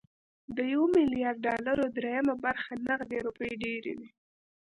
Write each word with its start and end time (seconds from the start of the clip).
د 0.55 0.57
يو 0.73 0.83
ميليارد 0.95 1.39
ډالرو 1.45 1.85
درېيمه 1.97 2.33
برخه 2.45 2.71
نغدې 2.87 3.17
روپۍ 3.27 3.51
ډېرې 3.63 3.93
وي 3.99 4.09